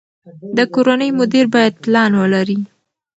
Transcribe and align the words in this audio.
د 0.57 0.59
کورنۍ 0.73 1.09
مدیر 1.19 1.45
باید 1.55 1.73
پلان 1.83 2.11
ولري. 2.19 2.59